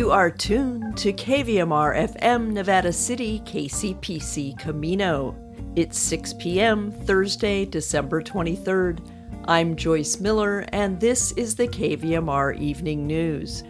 [0.00, 5.36] You are tuned to KVMR FM Nevada City, KCPC Camino.
[5.76, 9.06] It's 6 p.m., Thursday, December 23rd.
[9.44, 13.62] I'm Joyce Miller, and this is the KVMR Evening News.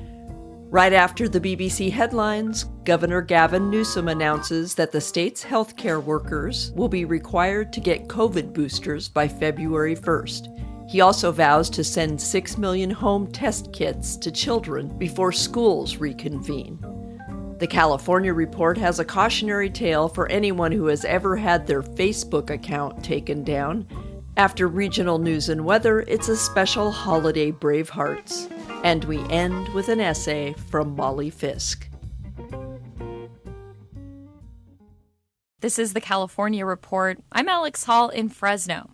[0.71, 6.89] Right after the BBC headlines, Governor Gavin Newsom announces that the state's healthcare workers will
[6.89, 10.70] be required to get COVID boosters by February 1st.
[10.91, 16.81] He also vows to send 6 million home test kits to children before schools reconvene.
[17.61, 22.51] The California report has a cautionary tale for anyone who has ever had their Facebook
[22.51, 23.87] account taken down.
[24.37, 28.51] After regional news and weather, it's a special holiday Bravehearts.
[28.83, 31.89] And we end with an essay from Molly Fisk.
[35.61, 37.21] This is the California Report.
[37.31, 38.91] I'm Alex Hall in Fresno.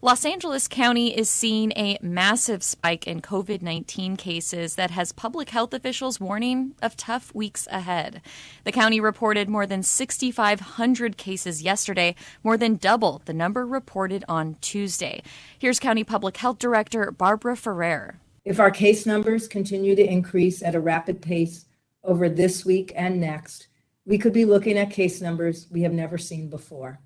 [0.00, 5.50] Los Angeles County is seeing a massive spike in COVID 19 cases that has public
[5.50, 8.22] health officials warning of tough weeks ahead.
[8.62, 14.54] The county reported more than 6,500 cases yesterday, more than double the number reported on
[14.60, 15.20] Tuesday.
[15.58, 18.20] Here's County Public Health Director Barbara Ferrer.
[18.44, 21.64] If our case numbers continue to increase at a rapid pace
[22.04, 23.66] over this week and next,
[24.06, 27.00] we could be looking at case numbers we have never seen before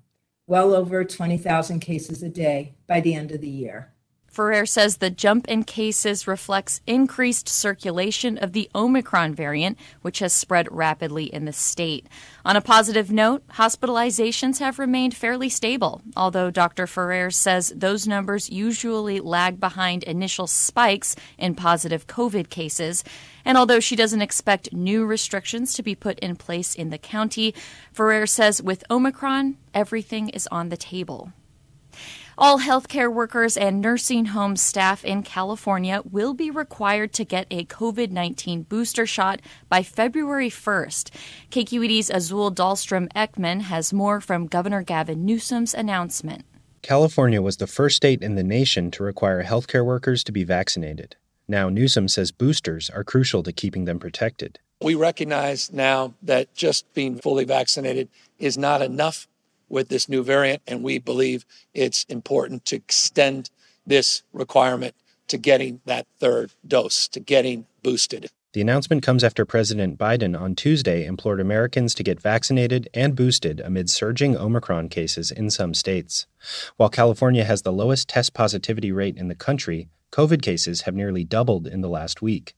[0.47, 3.93] well over 20,000 cases a day by the end of the year.
[4.33, 10.33] Ferrer says the jump in cases reflects increased circulation of the Omicron variant, which has
[10.33, 12.07] spread rapidly in the state.
[12.43, 16.87] On a positive note, hospitalizations have remained fairly stable, although Dr.
[16.87, 23.03] Ferrer says those numbers usually lag behind initial spikes in positive COVID cases.
[23.45, 27.53] And although she doesn't expect new restrictions to be put in place in the county,
[27.91, 31.33] Ferrer says with Omicron, everything is on the table.
[32.35, 37.65] All healthcare workers and nursing home staff in California will be required to get a
[37.65, 39.39] COVID 19 booster shot
[39.69, 41.11] by February 1st.
[41.51, 46.43] KQED's Azul Dahlstrom Eckman has more from Governor Gavin Newsom's announcement.
[46.81, 51.15] California was the first state in the nation to require healthcare workers to be vaccinated.
[51.47, 54.57] Now, Newsom says boosters are crucial to keeping them protected.
[54.81, 59.27] We recognize now that just being fully vaccinated is not enough
[59.73, 63.49] with this new variant, and we believe it's important to extend
[63.87, 64.93] this requirement
[65.27, 68.29] to getting that third dose, to getting boosted.
[68.53, 73.59] The announcement comes after President Biden on Tuesday implored Americans to get vaccinated and boosted
[73.61, 76.27] amid surging Omicron cases in some states.
[76.77, 81.23] While California has the lowest test positivity rate in the country, COVID cases have nearly
[81.23, 82.55] doubled in the last week.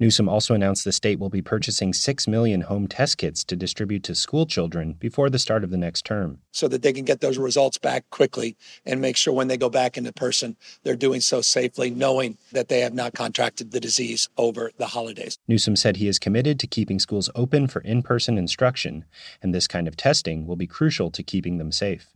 [0.00, 4.02] Newsom also announced the state will be purchasing 6 million home test kits to distribute
[4.02, 6.40] to school children before the start of the next term.
[6.50, 9.70] So that they can get those results back quickly and make sure when they go
[9.70, 14.28] back into person, they're doing so safely, knowing that they have not contracted the disease
[14.36, 15.38] over the holidays.
[15.46, 19.04] Newsom said he is committed to keeping schools open for in person instruction,
[19.40, 22.15] and this kind of testing will be crucial to keeping them safe.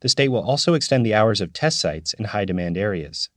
[0.00, 3.28] The state will also extend the hours of test sites in high demand areas.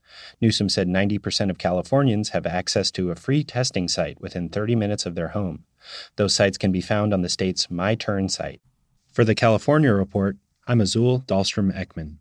[0.42, 5.06] Newsom said 90% of Californians have access to a free testing site within 30 minutes
[5.06, 5.66] of their home.
[6.16, 8.62] Those sites can be found on the state's My Turn site.
[9.12, 12.18] For the California Report, I'm Azul Dahlstrom Eckman.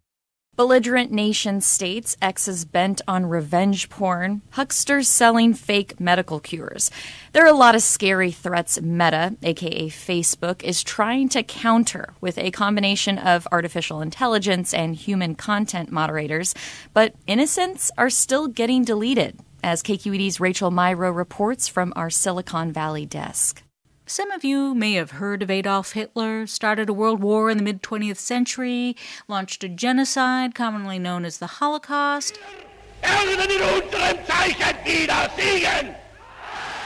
[0.54, 6.90] Belligerent nation states, exes bent on revenge porn, hucksters selling fake medical cures.
[7.32, 12.36] There are a lot of scary threats Meta, aka Facebook, is trying to counter with
[12.36, 16.54] a combination of artificial intelligence and human content moderators,
[16.92, 23.06] but innocents are still getting deleted, as KQED's Rachel Myrow reports from our Silicon Valley
[23.06, 23.62] desk.
[24.06, 27.62] Some of you may have heard of Adolf Hitler, started a world war in the
[27.62, 28.96] mid 20th century,
[29.28, 32.38] launched a genocide commonly known as the Holocaust.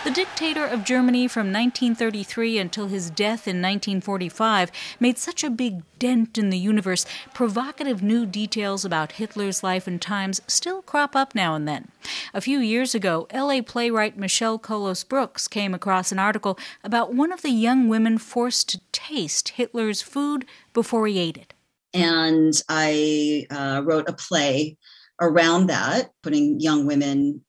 [0.06, 5.82] The dictator of Germany from 1933 until his death in 1945 made such a big
[5.98, 11.34] dent in the universe, provocative new details about Hitler's life and times still crop up
[11.34, 11.88] now and then.
[12.32, 17.32] A few years ago, LA playwright Michelle Kholos Brooks came across an article about one
[17.32, 21.52] of the young women forced to taste Hitler's food before he ate it.
[21.92, 24.76] And I uh, wrote a play
[25.20, 27.42] around that, putting young women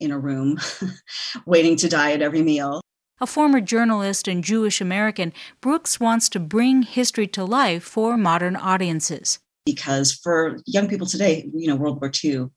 [0.00, 0.58] in a room
[1.46, 2.80] waiting to die at every meal.
[3.18, 5.32] A former journalist and Jewish American,
[5.62, 9.38] Brooks wants to bring history to life for modern audiences.
[9.64, 12.48] Because for young people today, you know, World War II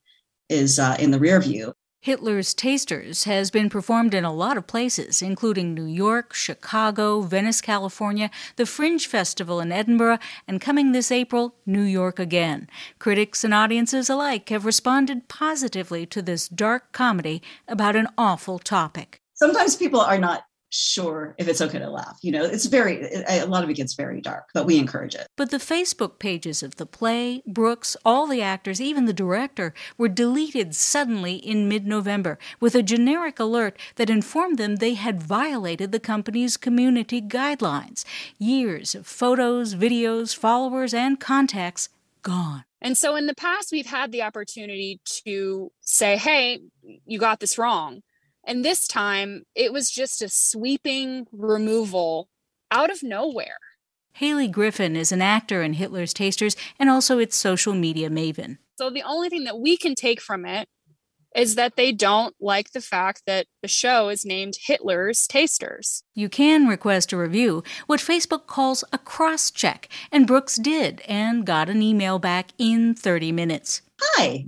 [0.49, 1.73] is uh, in the rear view.
[2.01, 7.59] Hitler's Tasters has been performed in a lot of places, including New York, Chicago, Venice,
[7.59, 12.69] California, the Fringe Festival in Edinburgh, and coming this April, New York again.
[12.99, 19.19] Critics and audiences alike have responded positively to this dark comedy about an awful topic.
[19.33, 22.19] Sometimes people are not sure if it's okay to laugh.
[22.21, 25.27] You know, it's very, a lot of it gets very dark, but we encourage it.
[25.35, 30.07] But the Facebook pages of the play, Brooks, all the actors, even the director, were
[30.07, 35.91] deleted suddenly in mid November with a generic alert that informed them they had violated
[35.91, 38.05] the company's community guidelines.
[38.37, 41.89] Years of photos, videos, followers, and contacts
[42.21, 42.63] gone.
[42.81, 46.59] And so in the past, we've had the opportunity to say, hey,
[47.05, 48.01] you got this wrong
[48.49, 52.27] and this time it was just a sweeping removal
[52.71, 53.59] out of nowhere.
[54.13, 58.57] Haley Griffin is an actor in Hitler's Tasters and also its social media maven.
[58.77, 60.67] So the only thing that we can take from it
[61.35, 66.03] is that they don't like the fact that the show is named Hitler's Tasters.
[66.15, 71.45] You can request a review, what Facebook calls a cross check, and Brooks did and
[71.45, 73.83] got an email back in 30 minutes.
[74.01, 74.45] Hi,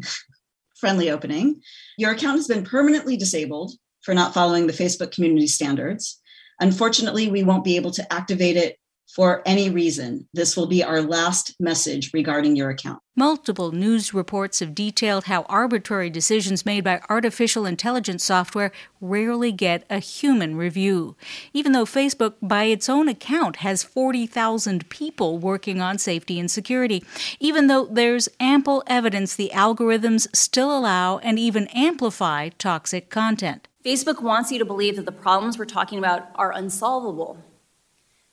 [0.76, 1.62] friendly opening.
[2.00, 6.20] Your account has been permanently disabled for not following the Facebook community standards.
[6.60, 8.78] Unfortunately, we won't be able to activate it
[9.16, 10.28] for any reason.
[10.34, 13.00] This will be our last message regarding your account.
[13.16, 18.72] Multiple news reports have detailed how arbitrary decisions made by artificial intelligence software
[19.02, 21.18] rarely get a human review.
[21.54, 27.04] Even though Facebook, by its own account, has 40,000 people working on safety and security,
[27.40, 33.68] even though there's ample evidence the algorithms still allow and even amplify toxic content.
[33.86, 37.38] Facebook wants you to believe that the problems we're talking about are unsolvable.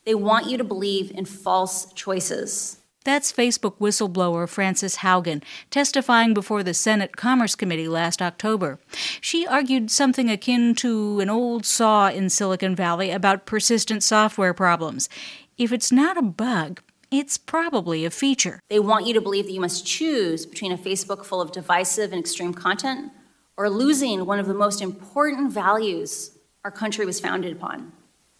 [0.08, 2.78] They want you to believe in false choices.
[3.04, 8.78] That's Facebook whistleblower Frances Haugen testifying before the Senate Commerce Committee last October.
[9.20, 15.10] She argued something akin to an old saw in Silicon Valley about persistent software problems.
[15.58, 16.80] If it's not a bug,
[17.10, 18.60] it's probably a feature.
[18.70, 22.12] They want you to believe that you must choose between a Facebook full of divisive
[22.12, 23.12] and extreme content
[23.58, 26.30] or losing one of the most important values
[26.64, 27.92] our country was founded upon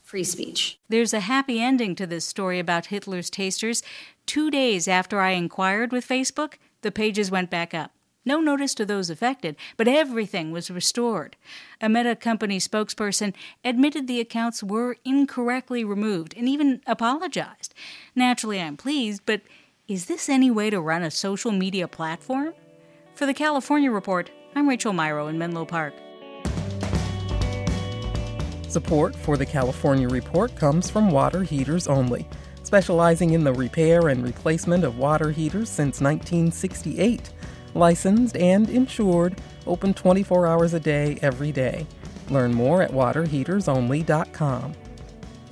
[0.09, 0.79] free speech.
[0.89, 3.83] There's a happy ending to this story about Hitler's tasters.
[4.25, 7.93] Two days after I inquired with Facebook, the pages went back up.
[8.25, 11.37] No notice to those affected, but everything was restored.
[11.83, 17.75] A Meta company spokesperson admitted the accounts were incorrectly removed and even apologized.
[18.15, 19.43] Naturally, I'm pleased, but
[19.89, 22.55] is this any way to run a social media platform?
[23.15, 25.93] For the California Report, I'm Rachel Myrow in Menlo Park.
[28.69, 32.29] Support for the California Report comes from Water Heaters Only,
[32.63, 37.33] specializing in the repair and replacement of water heaters since 1968.
[37.73, 41.87] Licensed and insured, open 24 hours a day, every day.
[42.29, 44.75] Learn more at waterheatersonly.com.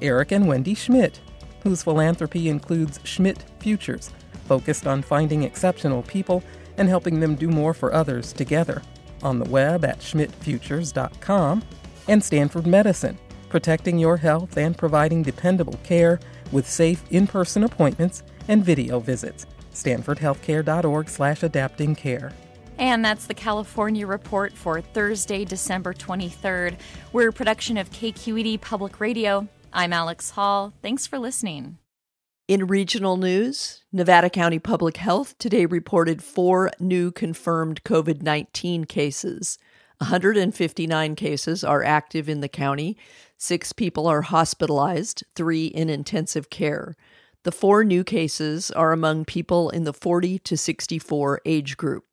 [0.02, 1.18] Eric and Wendy Schmidt,
[1.62, 4.10] whose philanthropy includes Schmidt Futures,
[4.44, 6.42] focused on finding exceptional people
[6.76, 8.82] and helping them do more for others together.
[9.22, 11.62] On the web at schmidtfutures.com.
[12.08, 13.18] And Stanford Medicine,
[13.48, 16.20] protecting your health and providing dependable care
[16.52, 19.46] with safe in-person appointments and video visits.
[19.72, 22.32] stanfordhealthcare.org slash adapting care.
[22.78, 26.76] And that's the California Report for Thursday, December 23rd.
[27.12, 29.48] We're a production of KQED Public Radio.
[29.72, 30.72] I'm Alex Hall.
[30.82, 31.78] Thanks for listening.
[32.48, 39.58] In regional news, Nevada County Public Health today reported four new confirmed COVID 19 cases.
[39.98, 42.96] 159 cases are active in the county.
[43.38, 46.96] Six people are hospitalized, three in intensive care.
[47.44, 52.04] The four new cases are among people in the 40 to 64 age group.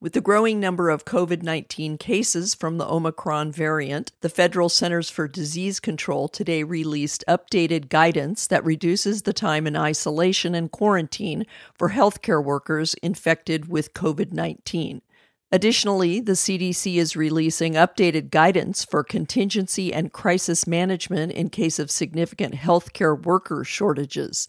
[0.00, 5.08] With the growing number of COVID 19 cases from the Omicron variant, the Federal Centers
[5.08, 11.46] for Disease Control today released updated guidance that reduces the time in isolation and quarantine
[11.78, 15.00] for healthcare workers infected with COVID 19.
[15.54, 21.92] Additionally, the CDC is releasing updated guidance for contingency and crisis management in case of
[21.92, 24.48] significant healthcare worker shortages.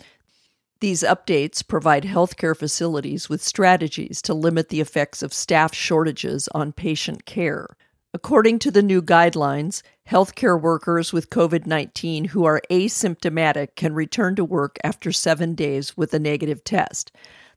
[0.80, 6.74] These updates provide healthcare facilities with strategies to limit the effects of staff shortages on
[6.74, 7.78] patient care.
[8.12, 14.36] According to the new guidelines, healthcare workers with COVID 19 who are asymptomatic can return
[14.38, 17.12] to work after seven days with a negative test.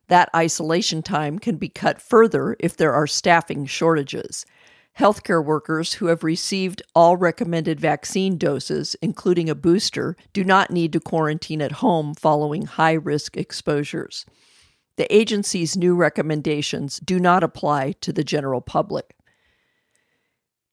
[0.09, 4.45] That isolation time can be cut further if there are staffing shortages.
[4.99, 10.93] Healthcare workers who have received all recommended vaccine doses, including a booster, do not need
[10.95, 14.27] to quarantine at home following high risk exposures.
[14.97, 19.15] The agency's new recommendations do not apply to the general public.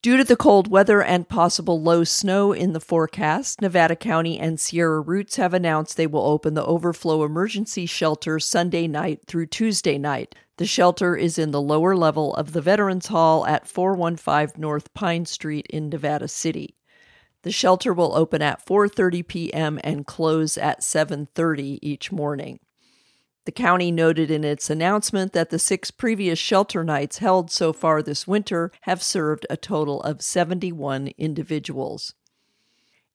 [0.05, 4.59] Due to the cold weather and possible low snow in the forecast, Nevada County and
[4.59, 9.97] Sierra Roots have announced they will open the overflow emergency shelter Sunday night through Tuesday
[9.97, 10.35] night.
[10.57, 15.25] The shelter is in the lower level of the Veterans Hall at 415 North Pine
[15.25, 16.75] Street in Nevada City.
[17.41, 19.79] The shelter will open at 4:30 p.m.
[19.83, 22.59] and close at 7:30 each morning.
[23.45, 28.01] The county noted in its announcement that the six previous shelter nights held so far
[28.01, 32.15] this winter have served a total of 71 individuals.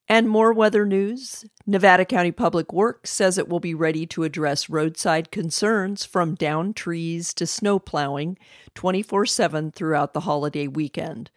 [0.09, 1.45] And more weather news.
[1.67, 6.75] Nevada County Public Works says it will be ready to address roadside concerns from downed
[6.75, 8.37] trees to snow plowing
[8.75, 11.31] 24 7 throughout the holiday weekend.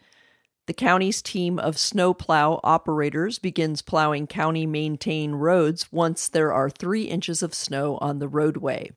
[0.66, 7.02] The county's team of snowplow operators begins plowing county maintained roads once there are three
[7.02, 8.92] inches of snow on the roadway.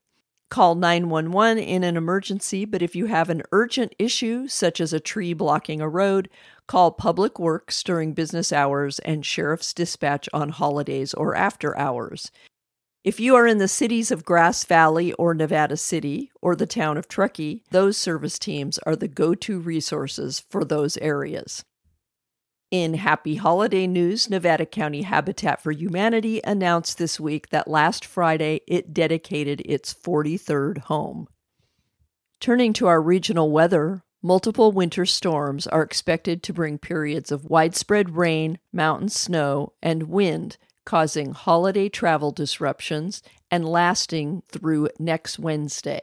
[0.49, 4.99] Call 911 in an emergency, but if you have an urgent issue, such as a
[5.01, 6.29] tree blocking a road,
[6.67, 12.31] call Public Works during business hours and Sheriff's Dispatch on holidays or after hours.
[13.07, 16.97] If you are in the cities of Grass Valley or Nevada City or the town
[16.97, 21.63] of Truckee, those service teams are the go to resources for those areas.
[22.69, 28.59] In happy holiday news, Nevada County Habitat for Humanity announced this week that last Friday
[28.67, 31.29] it dedicated its 43rd home.
[32.41, 38.17] Turning to our regional weather, multiple winter storms are expected to bring periods of widespread
[38.17, 40.57] rain, mountain snow, and wind,
[40.87, 45.99] causing holiday travel disruptions and lasting through next Wednesday.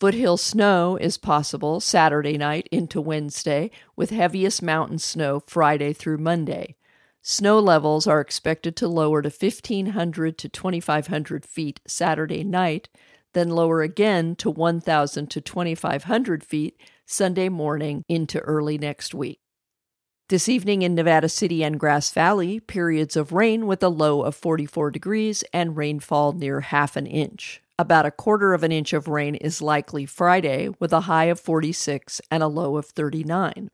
[0.00, 6.76] Foothill snow is possible Saturday night into Wednesday, with heaviest mountain snow Friday through Monday.
[7.22, 12.90] Snow levels are expected to lower to 1,500 to 2,500 feet Saturday night,
[13.32, 19.41] then lower again to 1,000 to 2,500 feet Sunday morning into early next week.
[20.32, 24.34] This evening in Nevada City and Grass Valley, periods of rain with a low of
[24.34, 27.60] 44 degrees and rainfall near half an inch.
[27.78, 31.38] About a quarter of an inch of rain is likely Friday, with a high of
[31.38, 33.68] 46 and a low of 39.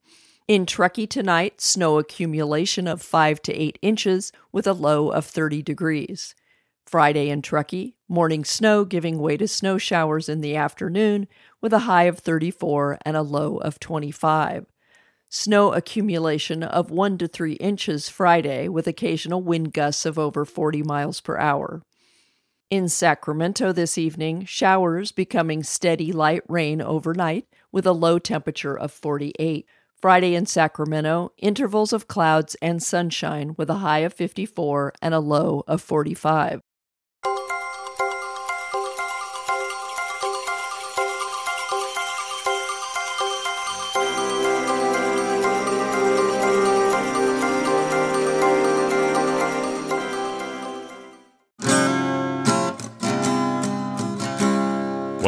[0.48, 5.62] In Truckee tonight, snow accumulation of 5 to 8 inches with a low of 30
[5.62, 6.34] degrees.
[6.84, 11.28] Friday in Truckee, morning snow giving way to snow showers in the afternoon
[11.60, 14.66] with a high of 34 and a low of 25.
[15.30, 20.82] Snow accumulation of 1 to 3 inches Friday with occasional wind gusts of over 40
[20.82, 21.82] miles per hour.
[22.70, 28.90] In Sacramento this evening, showers becoming steady light rain overnight with a low temperature of
[28.90, 29.66] 48.
[30.00, 35.20] Friday in Sacramento, intervals of clouds and sunshine with a high of 54 and a
[35.20, 36.62] low of 45.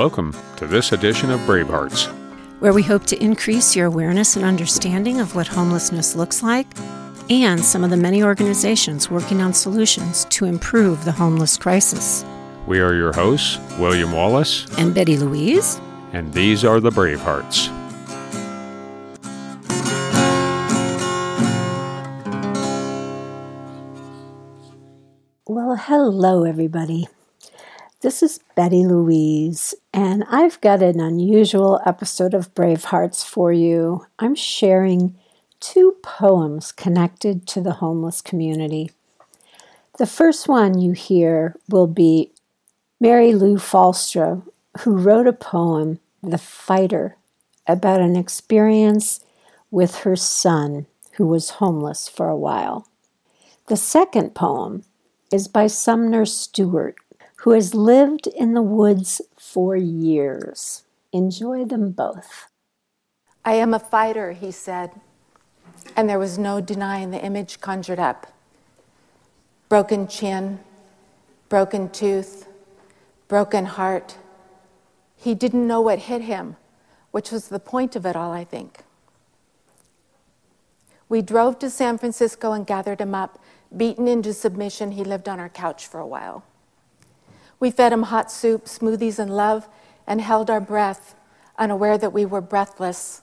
[0.04, 2.06] Welcome to this edition of Bravehearts,
[2.60, 6.66] where we hope to increase your awareness and understanding of what homelessness looks like
[7.28, 12.24] and some of the many organizations working on solutions to improve the homeless crisis.
[12.66, 15.78] We are your hosts, William Wallace and Betty Louise,
[16.14, 17.68] and these are the Bravehearts.
[25.46, 27.06] Well, hello, everybody.
[28.02, 34.06] This is Betty Louise, and I've got an unusual episode of Bravehearts for you.
[34.18, 35.18] I'm sharing
[35.60, 38.90] two poems connected to the homeless community.
[39.98, 42.32] The first one you hear will be
[42.98, 44.42] Mary Lou Falstra,
[44.78, 47.18] who wrote a poem, The Fighter,
[47.66, 49.20] about an experience
[49.70, 50.86] with her son
[51.18, 52.88] who was homeless for a while.
[53.66, 54.84] The second poem
[55.30, 56.94] is by Sumner Stewart,
[57.40, 60.84] who has lived in the woods for years.
[61.10, 62.48] Enjoy them both.
[63.46, 64.90] I am a fighter, he said,
[65.96, 68.26] and there was no denying the image conjured up.
[69.70, 70.60] Broken chin,
[71.48, 72.46] broken tooth,
[73.26, 74.18] broken heart.
[75.16, 76.56] He didn't know what hit him,
[77.10, 78.84] which was the point of it all, I think.
[81.08, 83.38] We drove to San Francisco and gathered him up.
[83.74, 86.44] Beaten into submission, he lived on our couch for a while.
[87.60, 89.68] We fed him hot soup, smoothies, and love,
[90.06, 91.14] and held our breath,
[91.58, 93.20] unaware that we were breathless.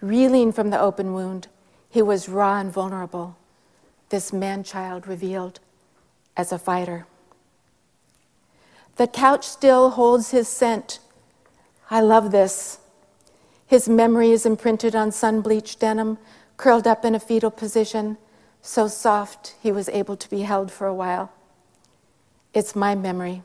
[0.00, 1.48] Reeling from the open wound,
[1.88, 3.36] he was raw and vulnerable,
[4.10, 5.60] this man child revealed
[6.36, 7.06] as a fighter.
[8.96, 10.98] The couch still holds his scent.
[11.90, 12.78] I love this.
[13.66, 16.18] His memory is imprinted on sun bleached denim,
[16.56, 18.18] curled up in a fetal position,
[18.60, 21.32] so soft he was able to be held for a while.
[22.52, 23.42] It's my memory.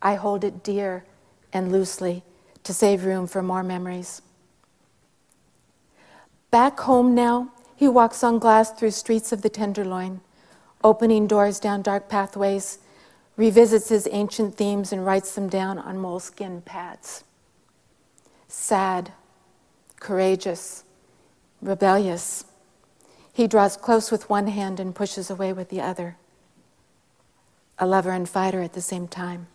[0.00, 1.04] I hold it dear
[1.52, 2.22] and loosely
[2.64, 4.22] to save room for more memories.
[6.50, 10.20] Back home now, He walks on glass through streets of the Tenderloin,
[10.82, 12.78] opening doors down dark pathways,
[13.36, 17.22] revisits his ancient themes and writes them down on moleskin pads.
[18.48, 19.12] Sad,
[20.00, 20.82] courageous,
[21.62, 22.44] rebellious.
[23.32, 26.16] He draws close with one hand and pushes away with the other.
[27.78, 29.46] A lover and fighter at the same time.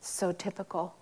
[0.00, 0.94] So typical.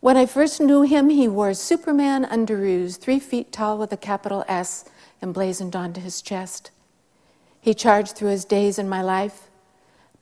[0.00, 4.44] When I first knew him, he wore Superman underoos, three feet tall with a capital
[4.46, 4.84] S
[5.22, 6.70] emblazoned onto his chest.
[7.60, 9.48] He charged through his days in my life,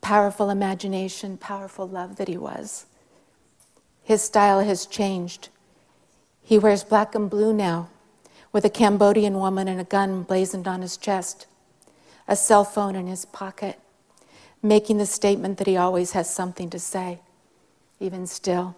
[0.00, 2.86] powerful imagination, powerful love that he was.
[4.02, 5.48] His style has changed.
[6.42, 7.88] He wears black and blue now,
[8.52, 11.46] with a Cambodian woman and a gun blazoned on his chest,
[12.28, 13.80] a cell phone in his pocket,
[14.64, 17.20] making the statement that he always has something to say,
[18.00, 18.74] even still.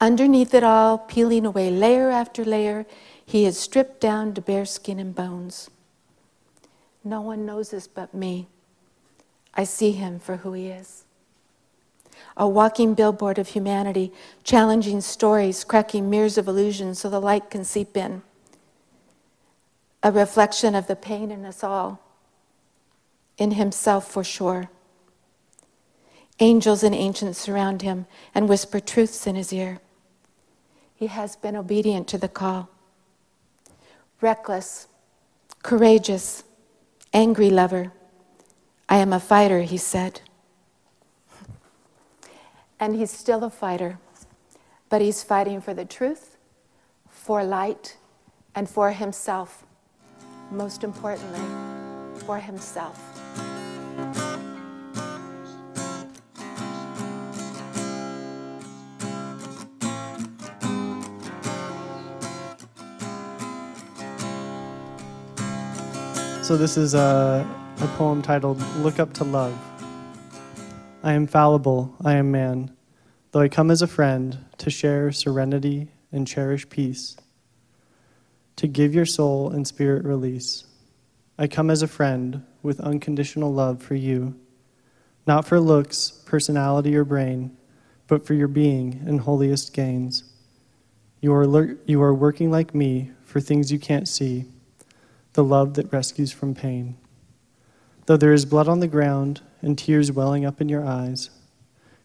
[0.00, 2.86] Underneath it all, peeling away layer after layer,
[3.26, 5.70] he is stripped down to bare skin and bones.
[7.02, 8.46] No one knows this but me.
[9.54, 11.04] I see him for who he is.
[12.36, 14.12] A walking billboard of humanity,
[14.44, 18.22] challenging stories, cracking mirrors of illusion so the light can seep in.
[20.02, 22.00] A reflection of the pain in us all,
[23.40, 24.70] in himself for sure.
[26.38, 29.80] Angels and ancients surround him and whisper truths in his ear.
[30.94, 32.68] He has been obedient to the call.
[34.20, 34.86] Reckless,
[35.62, 36.44] courageous,
[37.14, 37.92] angry lover.
[38.88, 40.20] I am a fighter, he said.
[42.78, 43.98] And he's still a fighter,
[44.90, 46.36] but he's fighting for the truth,
[47.08, 47.96] for light,
[48.54, 49.64] and for himself.
[50.50, 51.40] Most importantly,
[52.26, 53.09] for himself.
[66.50, 67.48] So, this is a,
[67.80, 69.56] a poem titled Look Up to Love.
[71.04, 72.72] I am fallible, I am man,
[73.30, 77.16] though I come as a friend to share serenity and cherish peace,
[78.56, 80.64] to give your soul and spirit release.
[81.38, 84.34] I come as a friend with unconditional love for you,
[85.28, 87.56] not for looks, personality, or brain,
[88.08, 90.24] but for your being and holiest gains.
[91.20, 94.46] You are, you are working like me for things you can't see
[95.34, 96.96] the love that rescues from pain.
[98.06, 101.30] Though there is blood on the ground and tears welling up in your eyes,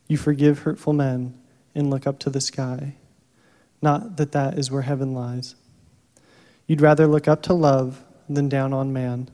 [0.08, 1.38] you forgive hurtful men
[1.74, 2.96] and look up to the sky.
[3.82, 5.56] Not that that is where heaven lies.
[6.68, 9.30] You'd rather look up to love than down on man.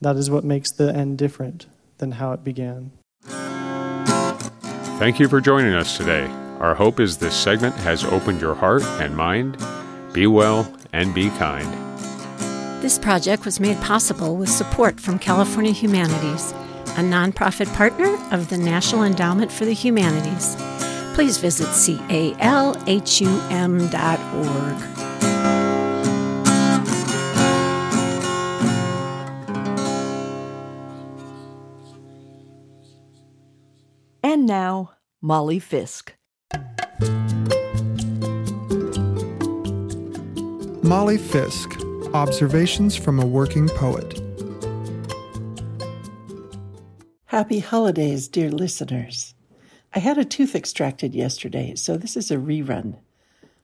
[0.00, 1.66] That is what makes the end different
[1.98, 2.92] than how it began.
[4.98, 6.26] Thank you for joining us today.
[6.60, 9.56] Our hope is this segment has opened your heart and mind.
[10.12, 11.87] Be well and be kind.
[12.80, 16.52] This project was made possible with support from California Humanities,
[16.96, 20.54] a nonprofit partner of the National Endowment for the Humanities.
[21.14, 21.66] Please visit
[22.08, 22.78] calhum.org.
[34.22, 36.14] And now, Molly Fisk.
[40.84, 44.18] Molly Fisk Observations from a Working Poet.
[47.26, 49.34] Happy holidays, dear listeners.
[49.94, 52.96] I had a tooth extracted yesterday, so this is a rerun.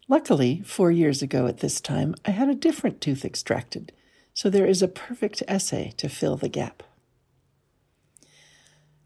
[0.08, 3.92] Luckily, four years ago at this time, I had a different tooth extracted,
[4.34, 6.82] so there is a perfect essay to fill the gap.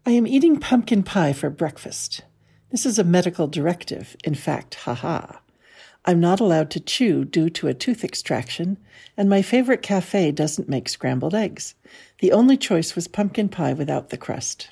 [0.05, 2.23] I am eating pumpkin pie for breakfast.
[2.71, 5.37] This is a medical directive, in fact, haha.
[6.05, 8.77] I'm not allowed to chew due to a tooth extraction,
[9.17, 11.75] and my favorite cafe doesn't make scrambled eggs.
[12.19, 14.69] The only choice was pumpkin pie without the crust.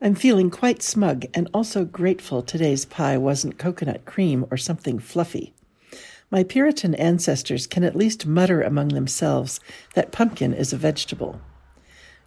[0.00, 5.54] I'm feeling quite smug and also grateful today's pie wasn't coconut cream or something fluffy.
[6.30, 9.58] My Puritan ancestors can at least mutter among themselves
[9.94, 11.40] that pumpkin is a vegetable.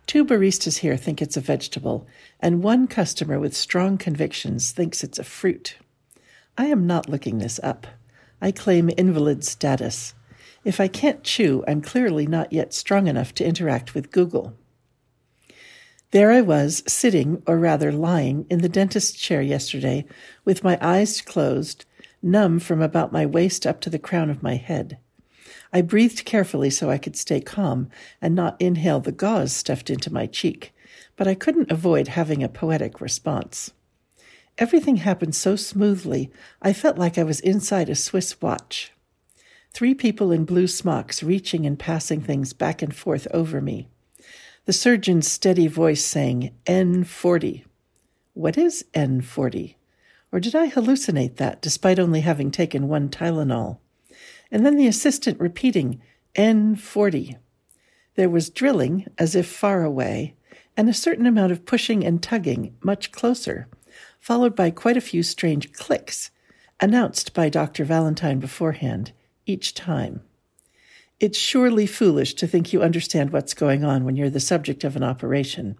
[0.05, 2.05] Two baristas here think it's a vegetable,
[2.41, 5.77] and one customer with strong convictions thinks it's a fruit.
[6.57, 7.87] I am not looking this up.
[8.41, 10.13] I claim invalid status.
[10.63, 14.57] If I can't chew, I'm clearly not yet strong enough to interact with Google.
[16.11, 20.05] There I was, sitting, or rather lying, in the dentist's chair yesterday,
[20.43, 21.85] with my eyes closed,
[22.21, 24.97] numb from about my waist up to the crown of my head.
[25.71, 27.89] I breathed carefully so I could stay calm
[28.21, 30.73] and not inhale the gauze stuffed into my cheek,
[31.15, 33.71] but I couldn't avoid having a poetic response.
[34.57, 38.91] Everything happened so smoothly, I felt like I was inside a Swiss watch.
[39.73, 43.87] Three people in blue smocks reaching and passing things back and forth over me.
[44.65, 47.63] The surgeon's steady voice saying, N40.
[48.33, 49.75] What is N40?
[50.31, 53.79] Or did I hallucinate that despite only having taken one Tylenol?
[54.51, 56.01] And then the assistant repeating,
[56.35, 57.37] N40.
[58.15, 60.35] There was drilling, as if far away,
[60.77, 63.67] and a certain amount of pushing and tugging much closer,
[64.21, 66.29] followed by quite a few strange clicks,
[66.79, 67.83] announced by Dr.
[67.83, 69.11] Valentine beforehand,
[69.45, 70.21] each time.
[71.19, 74.95] It's surely foolish to think you understand what's going on when you're the subject of
[74.95, 75.75] an operation.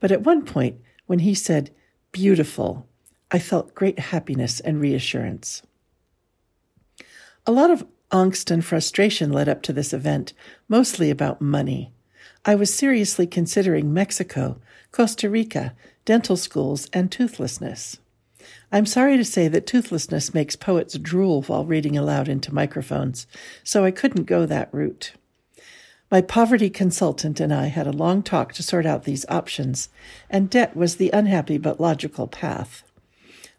[0.00, 1.70] But at one point, when he said,
[2.12, 2.88] beautiful,
[3.30, 5.62] I felt great happiness and reassurance.
[7.46, 10.32] A lot of angst and frustration led up to this event,
[10.68, 11.92] mostly about money.
[12.44, 17.98] I was seriously considering Mexico, Costa Rica, dental schools, and toothlessness.
[18.70, 23.26] I'm sorry to say that toothlessness makes poets drool while reading aloud into microphones,
[23.62, 25.12] so I couldn't go that route.
[26.10, 29.88] My poverty consultant and I had a long talk to sort out these options,
[30.28, 32.82] and debt was the unhappy but logical path.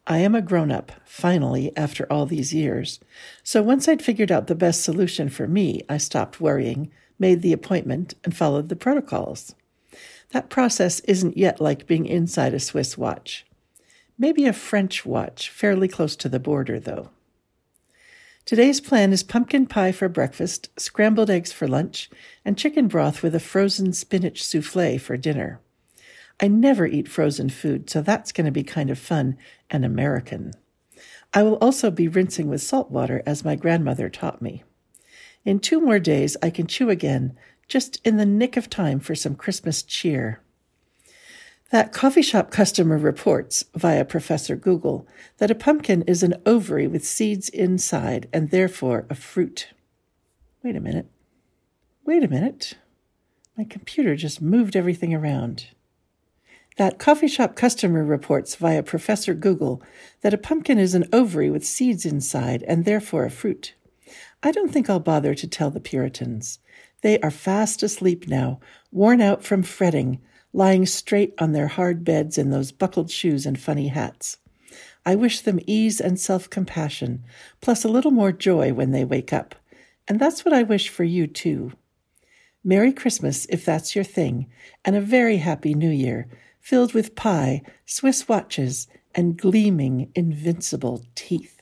[0.05, 2.99] I am a grown up, finally, after all these years.
[3.41, 7.53] So once I'd figured out the best solution for me, I stopped worrying, made the
[7.53, 9.55] appointment, and followed the protocols.
[10.33, 13.45] That process isn't yet like being inside a Swiss watch.
[14.17, 17.11] Maybe a French watch, fairly close to the border, though.
[18.43, 22.09] Today's plan is pumpkin pie for breakfast, scrambled eggs for lunch,
[22.43, 25.61] and chicken broth with a frozen spinach souffle for dinner.
[26.41, 29.37] I never eat frozen food, so that's going to be kind of fun
[29.69, 30.53] and American.
[31.31, 34.63] I will also be rinsing with salt water, as my grandmother taught me.
[35.45, 39.15] In two more days, I can chew again, just in the nick of time for
[39.15, 40.41] some Christmas cheer.
[41.71, 45.07] That coffee shop customer reports, via Professor Google,
[45.39, 49.69] that a pumpkin is an ovary with seeds inside and therefore a fruit.
[50.63, 51.07] Wait a minute.
[52.05, 52.75] Wait a minute.
[53.57, 55.67] My computer just moved everything around.
[56.77, 59.81] That coffee shop customer reports via Professor Google
[60.21, 63.73] that a pumpkin is an ovary with seeds inside and therefore a fruit.
[64.41, 66.59] I don't think I'll bother to tell the Puritans.
[67.03, 70.21] They are fast asleep now, worn out from fretting,
[70.53, 74.37] lying straight on their hard beds in those buckled shoes and funny hats.
[75.05, 77.25] I wish them ease and self compassion,
[77.59, 79.53] plus a little more joy when they wake up.
[80.07, 81.73] And that's what I wish for you, too.
[82.63, 84.47] Merry Christmas, if that's your thing,
[84.85, 86.29] and a very happy New Year,
[86.61, 91.61] filled with pie, Swiss watches, and gleaming, invincible teeth.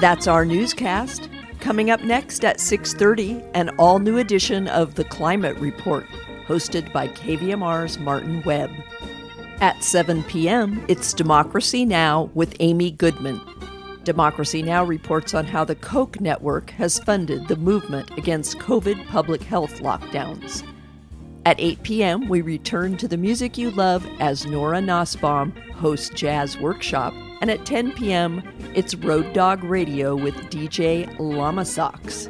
[0.00, 1.28] That's our newscast.
[1.60, 6.06] Coming up next at 6:30, an all-new edition of The Climate Report,
[6.46, 8.70] hosted by KVMR's Martin Webb.
[9.60, 12.30] At 7 p.m., it's Democracy Now!
[12.32, 13.42] with Amy Goodman.
[14.02, 14.84] Democracy Now!
[14.84, 20.62] reports on how the Koch network has funded the movement against COVID public health lockdowns.
[21.44, 26.56] At 8 p.m., we return to the music you love as Nora Nussbaum hosts Jazz
[26.58, 27.12] Workshop.
[27.40, 28.42] And at 10 p.m.,
[28.74, 32.28] it's Road Dog Radio with DJ Llama Socks.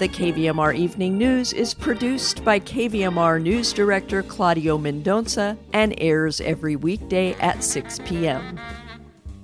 [0.00, 6.74] The KVMR Evening News is produced by KVMR News Director Claudio Mendonça and airs every
[6.74, 8.58] weekday at 6 p.m.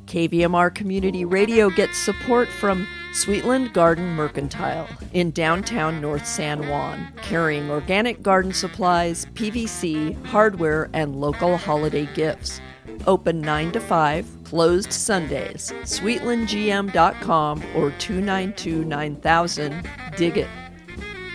[0.06, 7.70] KVMR Community Radio gets support from Sweetland Garden Mercantile in downtown North San Juan, carrying
[7.70, 12.60] organic garden supplies, PVC, hardware, and local holiday gifts.
[13.06, 15.72] Open 9 to 5, closed Sundays.
[15.82, 19.90] SweetlandGM.com or 292 9000.
[20.16, 20.48] Dig it.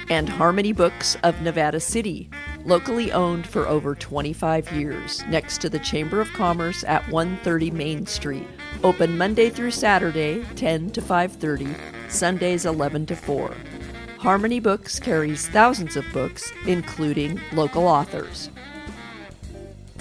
[0.10, 2.30] And Harmony Books of Nevada City,
[2.65, 8.06] locally owned for over 25 years, next to the Chamber of Commerce at 130 Main
[8.06, 8.47] Street.
[8.84, 11.76] Open Monday through Saturday, 10 to 5:30,
[12.10, 13.54] Sundays 11 to 4.
[14.17, 18.50] Harmony Books carries thousands of books, including local authors.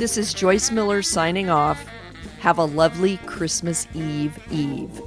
[0.01, 1.85] This is Joyce Miller signing off.
[2.39, 4.99] Have a lovely Christmas Eve Eve.